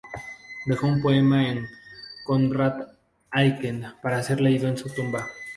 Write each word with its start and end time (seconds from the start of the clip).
Dejó 0.65 0.87
un 0.87 0.99
poema 0.99 1.43
de 1.43 1.69
Conrad 2.25 2.87
Aiken 3.29 3.85
para 4.01 4.23
ser 4.23 4.41
leído 4.41 4.67
en 4.67 4.75
su 4.79 4.89
tumba. 4.89 5.27